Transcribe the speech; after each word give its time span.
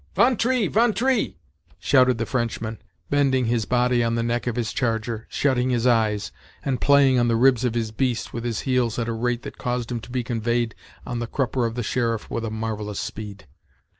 "Von 0.15 0.35
tree! 0.35 0.65
von 0.65 0.95
tree!" 0.95 1.37
shouted 1.77 2.17
the 2.17 2.25
Frenchman, 2.25 2.81
bending 3.11 3.45
his 3.45 3.65
body 3.65 4.03
on 4.03 4.15
the 4.15 4.23
neck 4.23 4.47
of 4.47 4.55
his 4.55 4.73
charger, 4.73 5.27
shutting 5.29 5.69
his 5.69 5.85
eyes, 5.85 6.31
and 6.65 6.81
playing 6.81 7.19
on 7.19 7.27
the 7.27 7.35
ribs 7.35 7.63
of 7.63 7.75
his 7.75 7.91
beast 7.91 8.33
with 8.33 8.43
his 8.43 8.61
heels 8.61 8.97
at 8.97 9.07
a 9.07 9.13
rate 9.13 9.43
that 9.43 9.59
caused 9.59 9.91
him 9.91 9.99
to 9.99 10.09
be 10.09 10.23
conveyed 10.23 10.73
on 11.05 11.19
the 11.19 11.27
crupper 11.27 11.67
of 11.67 11.75
the 11.75 11.83
sheriff 11.83 12.31
with 12.31 12.43
a 12.43 12.49
marvellous 12.49 12.99
speed. 12.99 13.45